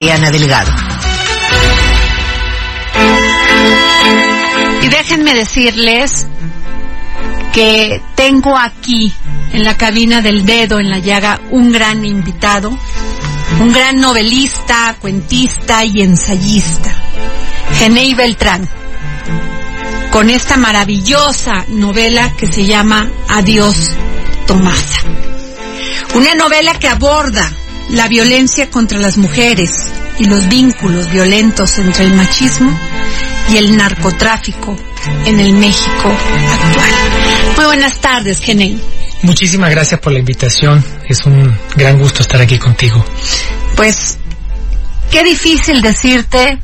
[0.00, 0.70] Ana Delgado.
[4.80, 6.24] Y déjenme decirles
[7.52, 9.12] que tengo aquí
[9.52, 12.70] en la cabina del dedo en la llaga un gran invitado,
[13.58, 16.94] un gran novelista, cuentista y ensayista,
[17.80, 18.68] Genei Beltrán,
[20.12, 23.90] con esta maravillosa novela que se llama Adiós
[24.46, 25.00] Tomasa.
[26.14, 27.50] Una novela que aborda
[27.90, 29.70] la violencia contra las mujeres
[30.18, 32.78] y los vínculos violentos entre el machismo
[33.50, 34.76] y el narcotráfico
[35.24, 36.12] en el México
[36.52, 36.90] actual.
[37.56, 38.80] Muy buenas tardes, Genei.
[39.22, 40.84] Muchísimas gracias por la invitación.
[41.08, 43.04] Es un gran gusto estar aquí contigo.
[43.74, 44.18] Pues,
[45.10, 46.58] qué difícil decirte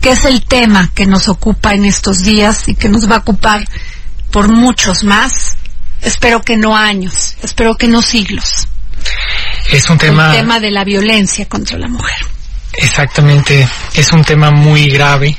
[0.00, 3.18] que es el tema que nos ocupa en estos días y que nos va a
[3.18, 3.64] ocupar
[4.30, 5.56] por muchos más.
[6.00, 8.68] Espero que no años, espero que no siglos.
[9.70, 10.30] Es un tema...
[10.30, 12.26] El tema de la violencia contra la mujer.
[12.72, 15.36] Exactamente, es un tema muy grave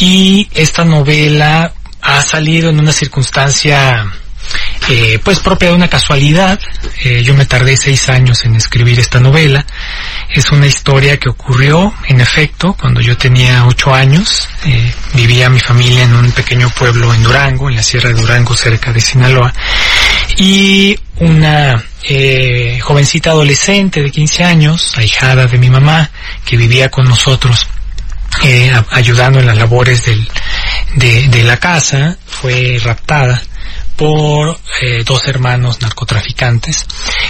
[0.00, 4.04] y esta novela ha salido en una circunstancia
[4.88, 6.58] eh, pues propia de una casualidad.
[7.02, 9.66] Eh, yo me tardé seis años en escribir esta novela.
[10.30, 14.48] Es una historia que ocurrió, en efecto, cuando yo tenía ocho años.
[14.64, 18.54] Eh, vivía mi familia en un pequeño pueblo en Durango, en la Sierra de Durango,
[18.54, 19.52] cerca de Sinaloa.
[20.36, 26.10] Y una eh, jovencita adolescente de 15 años, ahijada de mi mamá,
[26.44, 27.66] que vivía con nosotros
[28.44, 30.28] eh, ayudando en las labores del,
[31.30, 33.42] de, la casa, fue raptada
[33.96, 36.86] por eh, dos hermanos narcotraficantes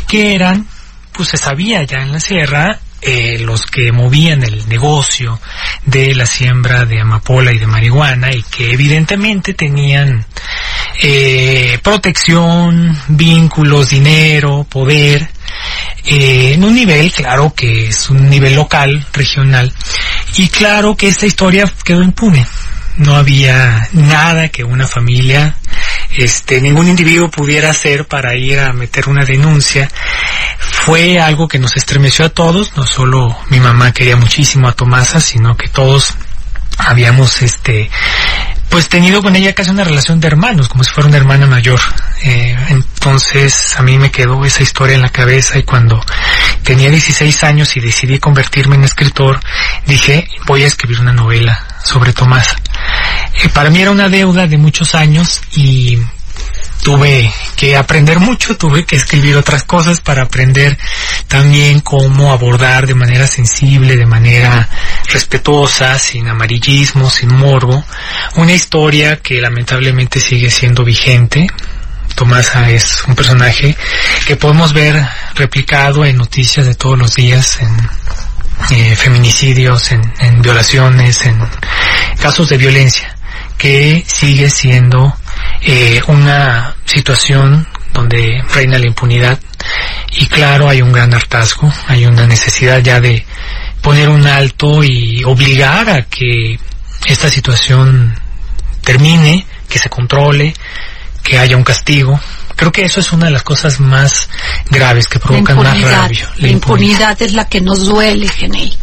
[0.09, 0.67] que eran,
[1.13, 5.41] pues se sabía ya en la sierra, eh, los que movían el negocio
[5.85, 10.27] de la siembra de amapola y de marihuana y que evidentemente tenían
[11.03, 15.29] eh, protección, vínculos, dinero, poder,
[16.05, 19.73] eh, en un nivel, claro que es un nivel local, regional,
[20.37, 22.47] y claro que esta historia quedó impune.
[22.97, 25.57] No había nada que una familia,
[26.17, 29.91] este, ningún individuo pudiera hacer para ir a meter una denuncia.
[30.59, 35.21] Fue algo que nos estremeció a todos, no solo mi mamá quería muchísimo a Tomasa,
[35.21, 36.15] sino que todos
[36.79, 37.91] habíamos este
[38.69, 41.81] pues tenido con ella casi una relación de hermanos, como si fuera una hermana mayor.
[42.23, 46.03] Eh, entonces a mí me quedó esa historia en la cabeza y cuando
[46.63, 49.41] tenía 16 años y decidí convertirme en escritor,
[49.87, 52.55] dije voy a escribir una novela sobre Tomás.
[53.43, 55.99] Eh, para mí era una deuda de muchos años y
[56.87, 60.79] tuve que aprender mucho, tuve que escribir otras cosas para aprender
[61.27, 64.69] también cómo abordar de manera sensible, de manera
[65.09, 67.85] respetuosa, sin amarillismo, sin morbo,
[68.37, 71.49] una historia que lamentablemente sigue siendo vigente.
[72.15, 73.77] Tomasa es un personaje
[74.25, 75.05] que podemos ver
[75.35, 81.37] replicado en noticias de todos los días, en eh, feminicidios, en, en violaciones, en
[82.21, 83.16] casos de violencia,
[83.59, 85.17] que sigue siendo
[85.63, 89.39] eh, una situación donde reina la impunidad
[90.13, 93.25] y claro hay un gran hartazgo, hay una necesidad ya de
[93.81, 96.59] poner un alto y obligar a que
[97.07, 98.15] esta situación
[98.83, 100.55] termine, que se controle,
[101.23, 102.19] que haya un castigo.
[102.55, 104.31] Creo que eso es una de las cosas más
[104.71, 106.31] graves que provocan más rabia.
[106.37, 107.21] La, impunidad.
[107.21, 108.77] es la que nos duele, Genei.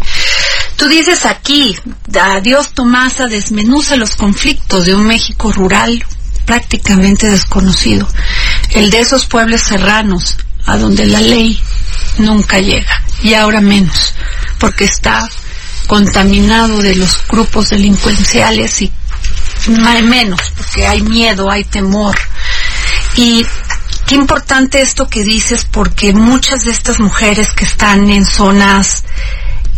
[0.76, 1.78] Tú dices aquí,
[2.20, 6.04] adiós Tomasa, desmenuza los conflictos de un México rural,
[6.46, 8.08] prácticamente desconocido,
[8.72, 11.60] el de esos pueblos serranos a donde la ley
[12.18, 14.14] nunca llega y ahora menos,
[14.60, 15.28] porque está
[15.88, 18.92] contaminado de los grupos delincuenciales y
[20.04, 22.18] menos, porque hay miedo, hay temor.
[23.16, 23.46] Y
[24.06, 29.04] qué importante esto que dices, porque muchas de estas mujeres que están en zonas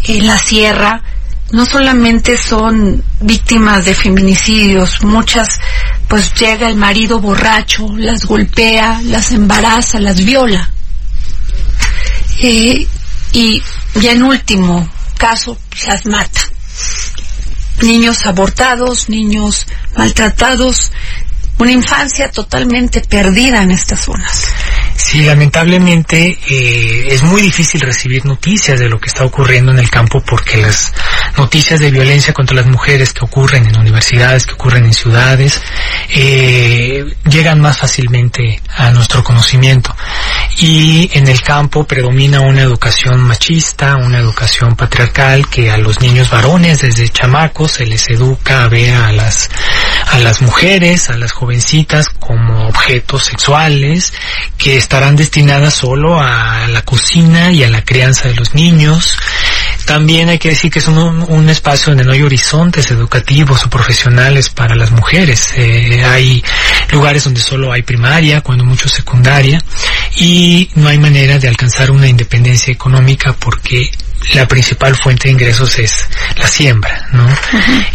[0.08, 1.02] en la sierra,
[1.52, 5.60] no solamente son víctimas de feminicidios, muchas
[6.08, 10.70] pues llega el marido borracho, las golpea, las embaraza, las viola.
[12.40, 12.88] Eh,
[13.32, 13.62] y
[13.96, 15.58] ya en último caso
[15.88, 16.42] las mata.
[17.82, 19.66] Niños abortados, niños
[19.98, 20.92] maltratados,
[21.58, 24.46] una infancia totalmente perdida en estas zonas.
[25.16, 29.90] Sí, lamentablemente eh, es muy difícil recibir noticias de lo que está ocurriendo en el
[29.90, 30.92] campo porque las
[31.38, 35.62] noticias de violencia contra las mujeres que ocurren en universidades, que ocurren en ciudades,
[36.10, 39.96] eh, llegan más fácilmente a nuestro conocimiento.
[40.58, 46.30] Y en el campo predomina una educación machista, una educación patriarcal que a los niños
[46.30, 49.50] varones desde chamacos se les educa a ver a las
[50.12, 54.14] a las mujeres, a las jovencitas como objetos sexuales
[54.58, 59.18] que estarán destinadas solo a la cocina y a la crianza de los niños.
[59.86, 63.70] También hay que decir que es un, un espacio donde no hay horizontes educativos o
[63.70, 65.54] profesionales para las mujeres.
[65.56, 66.44] Eh, hay
[66.92, 69.62] lugares donde solo hay primaria, cuando mucho secundaria,
[70.18, 73.90] y no hay manera de alcanzar una independencia económica porque
[74.34, 76.08] la principal fuente de ingresos es
[76.38, 77.28] la siembra, ¿no?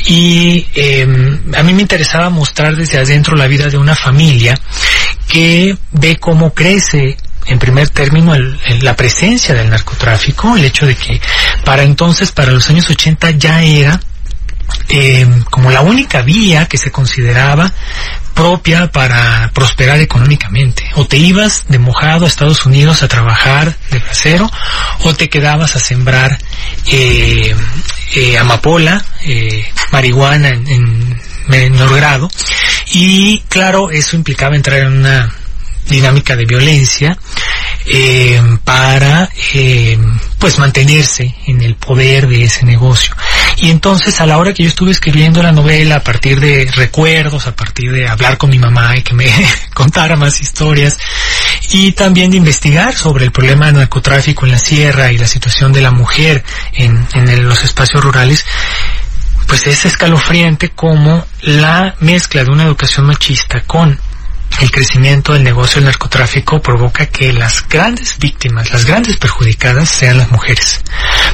[0.06, 1.06] Y eh,
[1.56, 4.58] a mí me interesaba mostrar desde adentro la vida de una familia
[5.26, 7.16] que ve cómo crece
[7.46, 11.20] en primer término el, la presencia del narcotráfico, el hecho de que
[11.64, 14.00] para entonces, para los años 80 ya era
[14.88, 17.72] eh, como la única vía que se consideraba
[18.34, 20.84] propia para prosperar económicamente.
[20.94, 24.50] O te ibas de mojado a Estados Unidos a trabajar de casero,
[25.04, 26.38] o te quedabas a sembrar
[26.86, 27.54] eh,
[28.14, 32.30] eh, amapola, eh, marihuana en, en menor grado.
[32.92, 35.34] Y claro, eso implicaba entrar en una
[35.94, 37.16] dinámica de violencia
[37.86, 39.98] eh, para eh,
[40.38, 43.14] pues mantenerse en el poder de ese negocio.
[43.58, 47.46] Y entonces a la hora que yo estuve escribiendo la novela a partir de recuerdos
[47.46, 49.26] a partir de hablar con mi mamá y que me
[49.74, 50.98] contara más historias
[51.70, 55.72] y también de investigar sobre el problema del narcotráfico en la sierra y la situación
[55.72, 58.44] de la mujer en, en los espacios rurales
[59.46, 63.98] pues es escalofriante como la mezcla de una educación machista con
[64.60, 70.18] el crecimiento del negocio del narcotráfico provoca que las grandes víctimas, las grandes perjudicadas sean
[70.18, 70.82] las mujeres.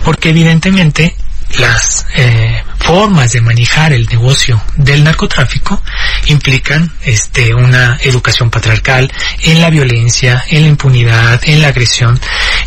[0.04, 1.16] Porque evidentemente
[1.58, 5.80] las eh, formas de manejar el negocio del narcotráfico
[6.26, 9.10] implican este una educación patriarcal
[9.42, 12.20] en la violencia, en la impunidad, en la agresión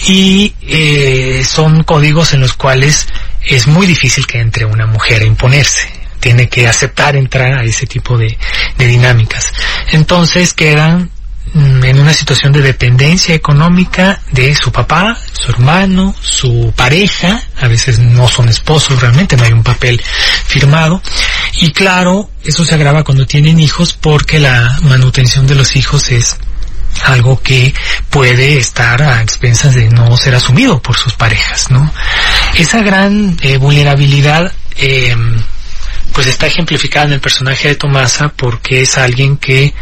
[0.07, 3.07] y eh, son códigos en los cuales
[3.45, 7.85] es muy difícil que entre una mujer a imponerse tiene que aceptar entrar a ese
[7.85, 8.37] tipo de,
[8.79, 9.53] de dinámicas.
[9.91, 11.11] Entonces quedan
[11.53, 17.67] mm, en una situación de dependencia económica de su papá, su hermano, su pareja, a
[17.67, 20.01] veces no son esposos realmente, no hay un papel
[20.45, 21.01] firmado,
[21.61, 26.37] y claro, eso se agrava cuando tienen hijos porque la manutención de los hijos es
[27.03, 27.73] algo que
[28.09, 31.91] puede estar a expensas de no ser asumido por sus parejas, ¿no?
[32.55, 35.15] Esa gran eh, vulnerabilidad eh,
[36.19, 39.73] pues está ejemplificada en el personaje de Tomasa porque es alguien que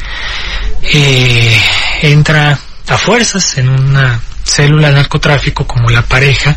[0.84, 1.62] eh,
[2.04, 6.56] entra a fuerzas en una célula de narcotráfico como la pareja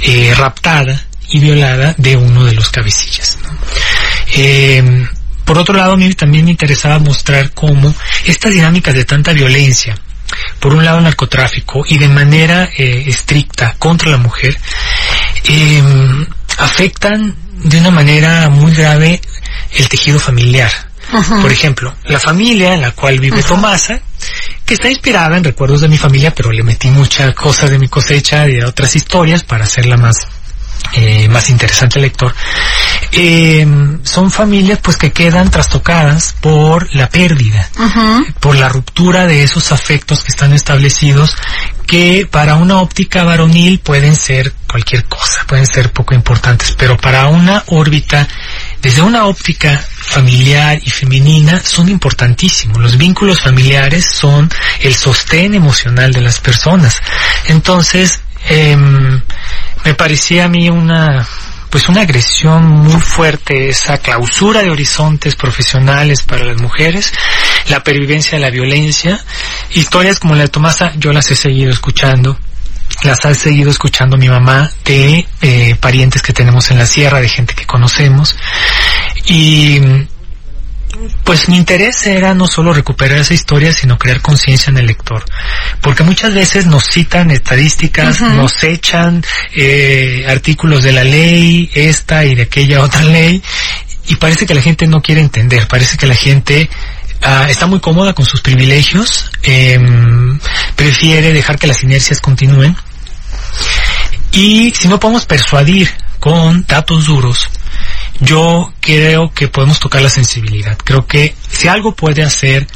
[0.00, 3.38] eh, raptada y violada de uno de los cabecillas.
[4.34, 5.06] Eh,
[5.44, 9.96] por otro lado, a mí también me interesaba mostrar cómo estas dinámicas de tanta violencia,
[10.58, 14.58] por un lado narcotráfico y de manera eh, estricta contra la mujer,
[15.44, 15.80] eh,
[16.58, 17.34] afectan
[17.64, 19.20] de una manera muy grave
[19.76, 20.70] el tejido familiar.
[21.12, 21.40] Ajá.
[21.42, 23.48] Por ejemplo, la familia en la cual vive Ajá.
[23.48, 24.00] Tomasa,
[24.64, 27.88] que está inspirada en recuerdos de mi familia, pero le metí muchas cosas de mi
[27.88, 30.26] cosecha y de otras historias para hacerla más
[30.94, 32.34] eh, más interesante al lector,
[33.12, 33.66] eh,
[34.02, 38.34] son familias pues que quedan trastocadas por la pérdida, uh -huh.
[38.34, 41.34] por la ruptura de esos afectos que están establecidos
[41.92, 47.26] que para una óptica varonil pueden ser cualquier cosa, pueden ser poco importantes, pero para
[47.26, 48.26] una órbita
[48.80, 52.78] desde una óptica familiar y femenina son importantísimos.
[52.78, 54.48] Los vínculos familiares son
[54.80, 56.96] el sostén emocional de las personas.
[57.48, 61.28] Entonces, eh, me parecía a mí una
[61.72, 67.14] pues una agresión muy fuerte, esa clausura de horizontes profesionales para las mujeres,
[67.68, 69.24] la pervivencia de la violencia,
[69.70, 72.38] historias como la de Tomasa, yo las he seguido escuchando,
[73.02, 77.28] las ha seguido escuchando mi mamá de eh, parientes que tenemos en la sierra, de
[77.28, 78.36] gente que conocemos,
[79.26, 79.80] y
[81.24, 85.24] pues mi interés era no solo recuperar esa historia, sino crear conciencia en el lector.
[85.80, 88.34] Porque muchas veces nos citan estadísticas, uh -huh.
[88.34, 89.24] nos echan
[89.56, 93.42] eh, artículos de la ley, esta y de aquella otra ley,
[94.08, 96.68] y parece que la gente no quiere entender, parece que la gente
[97.24, 99.78] uh, está muy cómoda con sus privilegios, eh,
[100.76, 102.76] prefiere dejar que las inercias continúen.
[104.32, 107.48] Y si no podemos persuadir con datos duros,
[108.20, 110.76] yo creo que podemos tocar la sensibilidad.
[110.84, 112.66] Creo que si algo puede hacer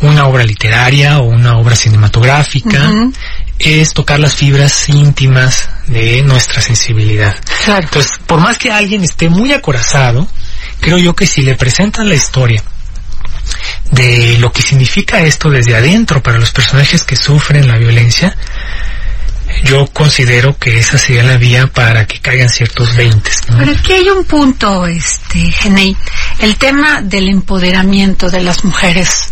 [0.00, 2.90] una obra literaria o una obra cinematográfica,
[3.58, 7.36] es tocar las fibras íntimas de nuestra sensibilidad.
[7.66, 10.26] Entonces, por más que alguien esté muy acorazado,
[10.80, 12.62] creo yo que si le presentan la historia
[13.90, 18.36] de lo que significa esto desde adentro para los personajes que sufren la violencia,
[19.64, 23.40] yo considero que esa sería la vía para que caigan ciertos veintes.
[23.46, 25.96] Pero aquí hay un punto, este, Genei,
[26.40, 29.28] el tema del empoderamiento de las mujeres.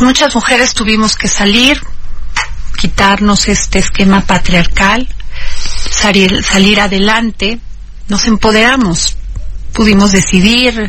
[0.00, 1.82] muchas mujeres tuvimos que salir,
[2.78, 5.08] quitarnos este esquema patriarcal,
[5.90, 7.58] salir, salir adelante,
[8.08, 9.16] nos empoderamos,
[9.72, 10.88] pudimos decidir,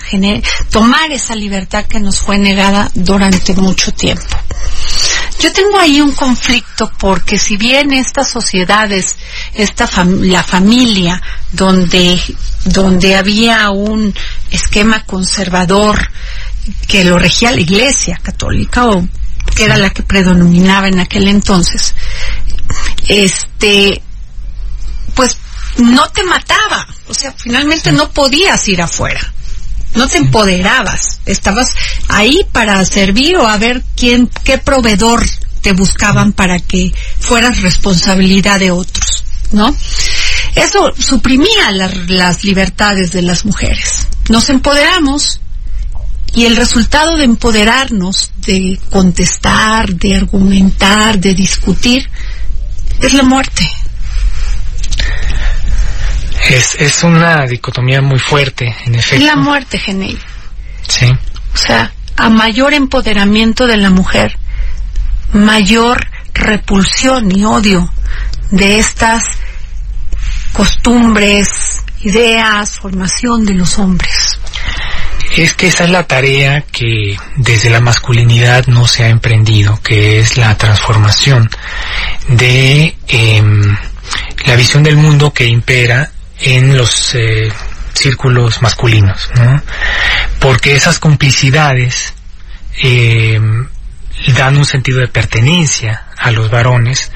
[0.70, 4.38] tomar esa libertad que nos fue negada durante mucho tiempo.
[5.40, 9.18] Yo tengo ahí un conflicto porque si bien estas sociedades,
[9.54, 11.22] esta la familia,
[11.52, 12.20] donde,
[12.66, 14.14] donde había un
[14.52, 16.10] esquema conservador
[16.88, 19.08] que lo regía la iglesia católica o
[19.56, 21.94] que era la que predominaba en aquel entonces,
[23.08, 24.02] este,
[25.14, 25.38] pues
[25.78, 29.34] no te mataba, o sea, finalmente no podías ir afuera
[29.96, 31.70] no te empoderabas, estabas
[32.08, 35.24] ahí para servir o a ver quién, qué proveedor
[35.62, 39.76] te buscaban para que fueras responsabilidad de otros, ¿no?
[40.56, 44.08] Eso suprimía las libertades de las mujeres.
[44.30, 45.40] Nos empoderamos
[46.34, 52.10] y el resultado de empoderarnos, de contestar, de argumentar, de discutir,
[53.00, 53.70] es la muerte.
[56.50, 59.26] Es, es una dicotomía muy fuerte, en efecto.
[59.26, 60.18] La muerte, Genei.
[60.88, 61.06] Sí.
[61.54, 64.38] O sea, a mayor empoderamiento de la mujer,
[65.32, 67.92] mayor repulsión y odio
[68.52, 69.24] de estas
[70.52, 74.40] costumbres, ideas, formación de los hombres.
[75.36, 80.20] Es que esa es la tarea que desde la masculinidad no se ha emprendido, que
[80.20, 81.50] es la transformación
[82.28, 83.76] de em,
[84.46, 87.52] la visión del mundo que impera en los eh,
[87.94, 89.62] círculos masculinos, ¿no?
[90.40, 92.14] Porque esas complicidades
[92.84, 93.40] eh,
[94.36, 97.12] dan un sentido de pertenencia a los varones,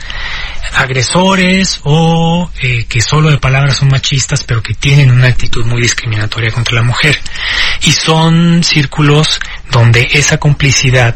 [0.73, 5.81] agresores o eh, que solo de palabras son machistas, pero que tienen una actitud muy
[5.81, 7.17] discriminatoria contra la mujer.
[7.83, 9.39] Y son círculos
[9.71, 11.15] donde esa complicidad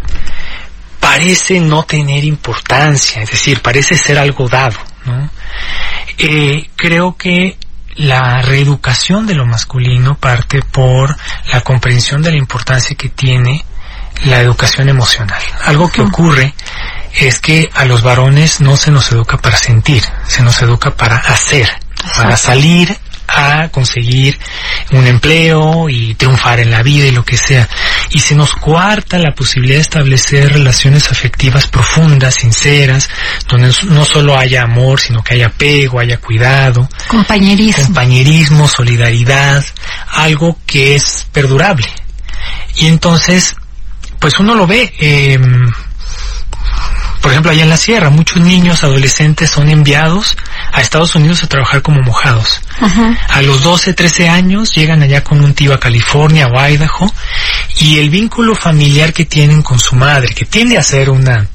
[0.99, 5.29] parece no tener importancia, es decir, parece ser algo dado, ¿no?
[6.17, 7.57] Eh, creo que
[7.95, 11.15] la reeducación de lo masculino parte por
[11.51, 13.65] la comprensión de la importancia que tiene
[14.25, 15.41] la educación emocional.
[15.65, 16.53] Algo que ocurre
[17.13, 21.17] es que a los varones no se nos educa para sentir, se nos educa para
[21.17, 21.69] hacer,
[22.15, 22.97] para salir
[23.33, 24.37] a conseguir
[24.91, 27.67] un empleo y triunfar en la vida y lo que sea.
[28.11, 33.09] Y se nos cuarta la posibilidad de establecer relaciones afectivas profundas, sinceras,
[33.47, 36.87] donde no solo haya amor, sino que haya apego, haya cuidado.
[37.07, 37.85] Compañerismo.
[37.85, 39.63] Compañerismo, solidaridad,
[40.09, 41.87] algo que es perdurable.
[42.75, 43.55] Y entonces,
[44.19, 45.39] pues uno lo ve, eh,
[47.21, 50.35] por ejemplo, allá en la sierra, muchos niños, adolescentes son enviados
[50.71, 52.61] a Estados Unidos a trabajar como mojados.
[53.29, 57.13] A los 12, 13 años llegan allá con un tío a California o Idaho
[57.79, 61.47] y el vínculo familiar que tienen con su madre, que tiende a ser una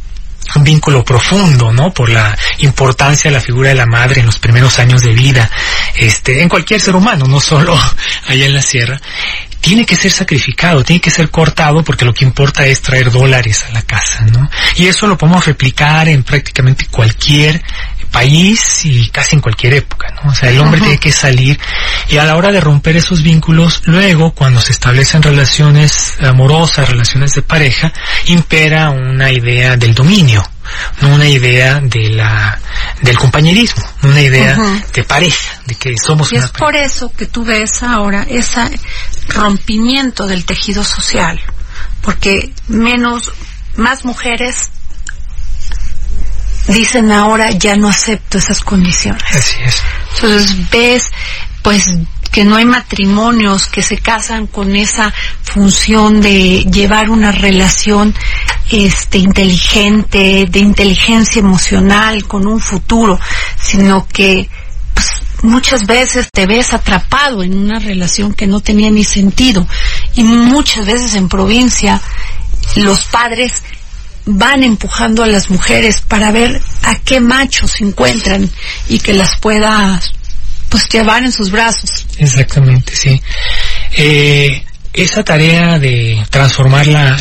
[0.55, 1.93] un vínculo profundo, ¿no?
[1.93, 5.51] Por la importancia de la figura de la madre en los primeros años de vida,
[5.97, 7.77] este, en cualquier ser humano, no solo
[8.29, 9.01] allá en la sierra
[9.67, 13.65] tiene que ser sacrificado, tiene que ser cortado porque lo que importa es traer dólares
[13.69, 14.49] a la casa, ¿no?
[14.77, 17.61] Y eso lo podemos replicar en prácticamente cualquier
[18.17, 20.31] país y casi en cualquier época, ¿no?
[20.31, 21.61] O sea, el hombre tiene que salir
[22.09, 27.35] y a la hora de romper esos vínculos, luego cuando se establecen relaciones amorosas, relaciones
[27.35, 27.93] de pareja,
[28.29, 30.43] impera una idea del dominio,
[31.03, 32.59] no una idea de la
[33.03, 34.57] del compañerismo, una idea
[34.95, 38.63] de pareja, de que somos y es por eso que tú ves ahora ese
[39.29, 41.39] rompimiento del tejido social,
[42.01, 43.31] porque menos
[43.77, 44.71] más mujeres
[46.69, 49.23] dicen ahora ya no acepto esas condiciones.
[49.31, 49.83] Así es.
[50.15, 51.11] Entonces ves
[51.63, 51.91] pues
[52.31, 58.15] que no hay matrimonios que se casan con esa función de llevar una relación
[58.71, 63.19] este inteligente, de inteligencia emocional con un futuro,
[63.59, 64.51] sino que
[64.93, 65.09] pues,
[65.43, 69.67] muchas veces te ves atrapado en una relación que no tenía ni sentido
[70.15, 72.01] y muchas veces en provincia
[72.77, 73.63] los padres
[74.27, 78.51] van empujando a las mujeres para ver a qué machos se encuentran
[78.89, 80.01] y que las pueda
[80.69, 82.07] pues llevar en sus brazos.
[82.19, 83.21] Exactamente, sí.
[83.97, 87.17] Eh, esa tarea de transformar la,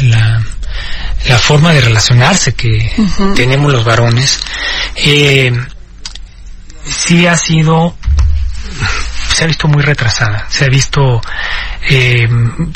[1.27, 2.91] la forma de relacionarse que
[3.35, 4.39] tenemos los varones,
[4.95, 5.51] eh,
[6.83, 7.95] sí ha sido
[9.35, 11.21] se ha visto muy retrasada, se ha visto
[11.89, 12.27] eh,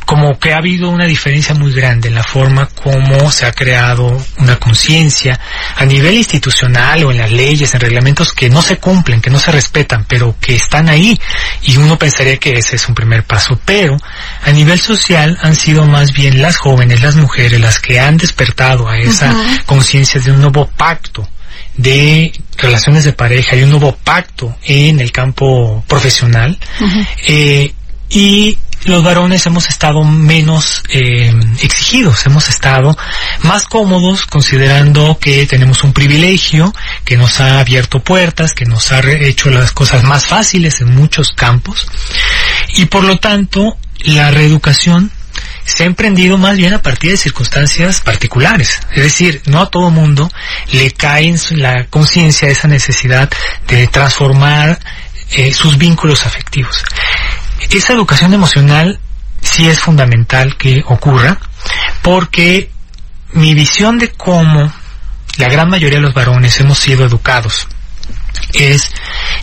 [0.06, 4.22] como que ha habido una diferencia muy grande en la forma como se ha creado
[4.38, 5.40] una conciencia
[5.78, 9.40] a nivel institucional o en las leyes, en reglamentos que no se cumplen, que no
[9.40, 11.18] se respetan, pero que están ahí
[11.62, 13.98] y uno pensaría que ese es un primer paso, pero
[14.44, 18.90] a nivel social han sido más bien las jóvenes, las mujeres, las que han despertado
[18.90, 19.34] a esa
[19.66, 21.26] conciencia de un nuevo pacto
[21.80, 26.58] de relaciones de pareja y un nuevo pacto en el campo profesional.
[27.26, 27.74] Eh,
[28.10, 32.98] y los varones hemos estado menos eh, exigidos, hemos estado
[33.44, 36.74] más cómodos considerando que tenemos un privilegio
[37.06, 41.32] que nos ha abierto puertas, que nos ha hecho las cosas más fáciles en muchos
[41.32, 41.88] campos.
[42.76, 45.12] Y por lo tanto la reeducación
[45.70, 48.80] se ha emprendido más bien a partir de circunstancias particulares.
[48.94, 50.30] Es decir, no a todo mundo
[50.72, 53.30] le cae en la conciencia esa necesidad
[53.68, 54.80] de transformar
[55.32, 56.84] eh, sus vínculos afectivos.
[57.70, 59.00] Esa educación emocional
[59.42, 61.40] sí es fundamental que ocurra
[62.02, 62.72] porque
[63.34, 64.74] mi visión de cómo
[65.38, 67.68] la gran mayoría de los varones hemos sido educados
[68.54, 68.92] es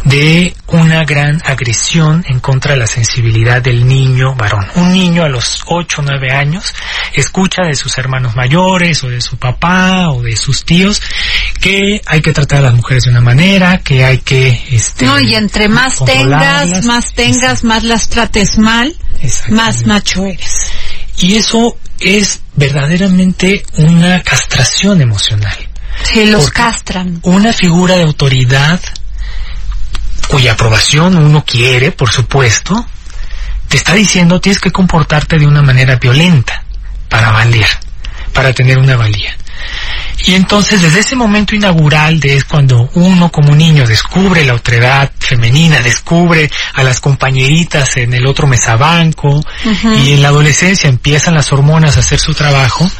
[0.04, 4.66] de una gran agresión en contra de la sensibilidad del niño varón.
[4.76, 6.74] Un niño a los 8 o 9 años
[7.14, 11.00] escucha de sus hermanos mayores o de su papá o de sus tíos
[11.60, 14.66] que hay que tratar a las mujeres de una manera, que hay que...
[14.70, 18.94] Este, no, y entre más tengas, más tengas, más las trates mal,
[19.48, 20.70] más macho eres.
[21.18, 25.56] Y eso es verdaderamente una castración emocional.
[26.02, 27.20] Sí, los castran.
[27.22, 28.80] Una figura de autoridad
[30.28, 32.86] cuya aprobación uno quiere, por supuesto,
[33.68, 36.64] te está diciendo tienes que comportarte de una manera violenta
[37.08, 37.68] para valer,
[38.32, 39.36] para tener una valía.
[40.26, 45.10] Y entonces desde ese momento inaugural de es cuando uno como niño descubre la otredad
[45.18, 51.52] femenina, descubre a las compañeritas en el otro mesabanco y en la adolescencia empiezan las
[51.52, 52.90] hormonas a hacer su trabajo,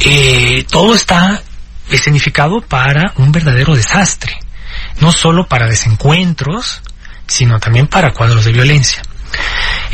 [0.00, 1.42] eh, todo está
[1.92, 4.38] escenificado para un verdadero desastre
[5.00, 6.82] no solo para desencuentros,
[7.26, 9.02] sino también para cuadros de violencia.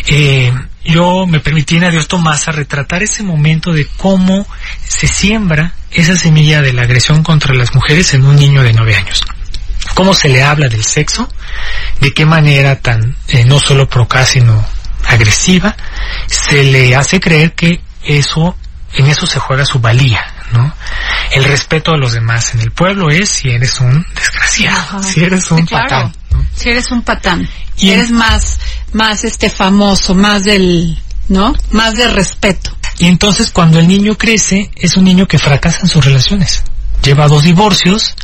[0.07, 0.53] Eh,
[0.85, 4.47] yo me permití en Adiós Tomás a retratar ese momento de cómo
[4.85, 8.97] se siembra esa semilla de la agresión contra las mujeres en un niño de nueve
[8.97, 9.23] años.
[9.95, 11.29] Cómo se le habla del sexo,
[12.01, 14.65] de qué manera tan, eh, no solo procaz, sino
[15.07, 15.77] agresiva,
[16.27, 18.57] se le hace creer que eso,
[18.95, 20.73] en eso se juega su valía, ¿no?
[21.33, 25.51] El respeto a los demás en el pueblo es si eres un desgraciado, si eres
[25.51, 26.13] un patán.
[26.55, 27.49] Si eres un patán.
[27.77, 28.59] Y eres más,
[28.93, 31.55] más este famoso, más del, ¿no?
[31.71, 32.77] Más de respeto.
[32.99, 36.63] Y entonces cuando el niño crece, es un niño que fracasa en sus relaciones.
[37.03, 38.17] Lleva dos divorcios,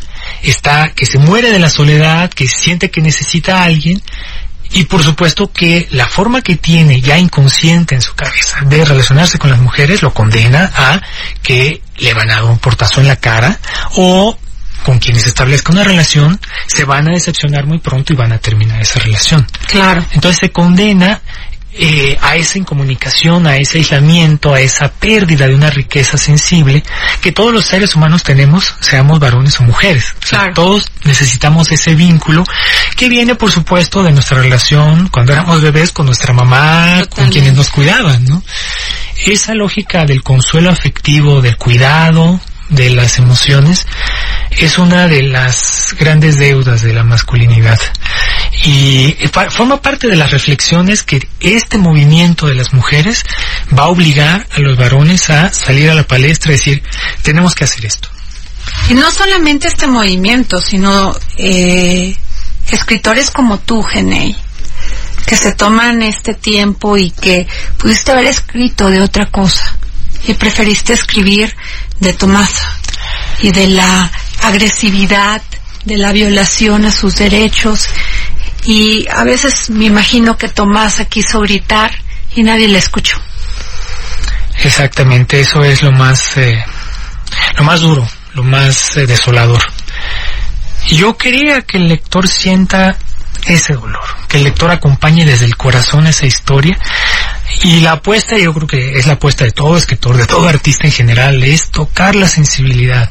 [0.43, 4.03] está, que se muere de la soledad, que siente que necesita a alguien,
[4.75, 9.39] y por supuesto que la forma que tiene ya inconsciente en su cabeza de relacionarse
[9.39, 11.01] con las mujeres lo condena a
[11.43, 13.59] que le van a dar un portazo en la cara
[13.97, 14.37] o
[14.85, 18.83] con quienes establezca una relación se van a decepcionar muy pronto y van a terminar
[18.83, 19.47] esa relación.
[19.67, 20.05] Claro.
[20.13, 21.23] Entonces se condena
[21.77, 26.85] eh, a esa incomunicación, a ese aislamiento, a esa pérdida de una riqueza sensible
[27.21, 30.15] que todos los seres humanos tenemos, seamos varones o mujeres.
[30.55, 32.45] todos necesitamos ese vínculo
[32.97, 37.55] que viene, por supuesto, de nuestra relación cuando éramos bebés con nuestra mamá, con quienes
[37.55, 38.43] nos cuidaban, ¿no?
[39.27, 43.87] Esa lógica del consuelo afectivo, del cuidado, de las emociones
[44.51, 47.79] es una de las grandes deudas de la masculinidad
[48.65, 49.17] y
[49.51, 53.25] forma parte de las reflexiones que este movimiento de las mujeres
[53.77, 56.83] va a obligar a los varones a salir a la palestra y decir
[57.23, 58.09] tenemos que hacer esto
[58.89, 62.15] y no solamente este movimiento sino eh,
[62.71, 64.37] escritores como tú Genei
[65.27, 67.47] que se toman este tiempo y que
[67.79, 69.77] pudiste haber escrito de otra cosa
[70.27, 71.55] y preferiste escribir
[72.01, 72.69] de Tomasa
[73.41, 74.11] y de la
[74.43, 75.43] agresividad,
[75.85, 77.87] de la violación a sus derechos.
[78.65, 81.93] Y a veces me imagino que Tomasa quiso gritar
[82.35, 83.21] y nadie le escuchó.
[84.63, 86.65] Exactamente, eso es lo más, eh,
[87.57, 89.63] lo más duro, lo más eh, desolador.
[90.89, 92.97] Yo quería que el lector sienta
[93.47, 96.79] ese dolor, que el lector acompañe desde el corazón esa historia.
[97.63, 100.87] Y la apuesta, yo creo que es la apuesta de todo escritor, de todo artista
[100.87, 103.11] en general, es tocar la sensibilidad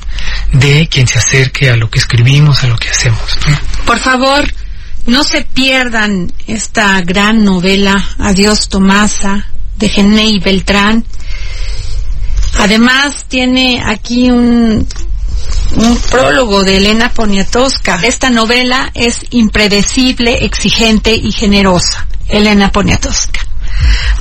[0.51, 3.21] de quien se acerque a lo que escribimos, a lo que hacemos.
[3.85, 4.51] Por favor,
[5.05, 11.05] no se pierdan esta gran novela Adiós Tomasa de Genei Beltrán.
[12.59, 14.87] Además tiene aquí un,
[15.75, 17.99] un prólogo de Elena Poniatowska.
[18.03, 22.07] Esta novela es impredecible, exigente y generosa.
[22.29, 23.41] Elena Poniatowska.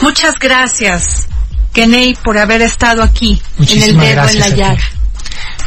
[0.01, 1.29] Muchas gracias,
[1.73, 4.83] Kenei, por haber estado aquí en el dedo en la llaga.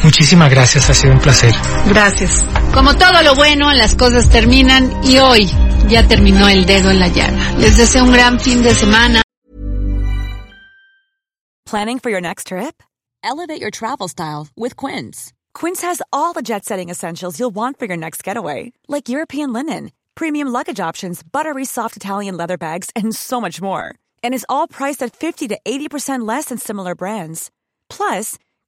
[0.03, 1.53] Muchísimas gracias, ha sido un placer.
[1.88, 2.43] Gracias.
[2.73, 5.49] Como todo lo bueno, las cosas terminan y hoy
[5.88, 7.38] ya terminó el dedo en la llaga.
[7.58, 9.21] Les deseo un gran fin de semana.
[11.65, 12.84] Planning for your next trip?
[13.23, 15.34] Elevate your travel style with Quince.
[15.55, 19.91] Quince has all the jet-setting essentials you'll want for your next getaway, like European linen,
[20.13, 23.95] premium luggage options, buttery soft Italian leather bags, and so much more.
[24.23, 27.49] And is all priced at 50 to 80% less than similar brands.
[27.89, 28.38] Plus,